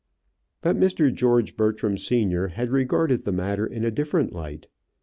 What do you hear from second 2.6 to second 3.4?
regarded the